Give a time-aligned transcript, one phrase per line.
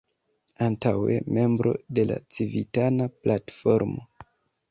[0.67, 4.27] Antaŭe membro de la Civitana Platformo.